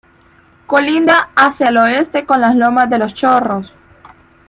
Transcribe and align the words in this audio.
Colinda 0.65 1.29
hacia 1.35 1.69
el 1.69 1.77
oeste 1.77 2.25
con 2.25 2.41
la 2.41 2.55
Loma 2.55 2.87
de 2.87 2.97
Los 2.97 3.13
Chorros. 3.13 3.71